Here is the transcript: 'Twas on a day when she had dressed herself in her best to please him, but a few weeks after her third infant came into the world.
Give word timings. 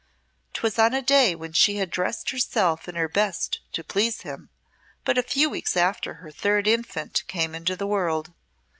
'Twas 0.53 0.79
on 0.79 0.95
a 0.95 1.01
day 1.03 1.35
when 1.35 1.53
she 1.53 1.75
had 1.75 1.91
dressed 1.91 2.31
herself 2.31 2.89
in 2.89 2.95
her 2.95 3.07
best 3.07 3.59
to 3.71 3.83
please 3.83 4.21
him, 4.21 4.49
but 5.05 5.15
a 5.15 5.21
few 5.21 5.47
weeks 5.47 5.77
after 5.77 6.15
her 6.15 6.31
third 6.31 6.65
infant 6.65 7.23
came 7.27 7.53
into 7.53 7.75
the 7.75 7.85
world. 7.85 8.33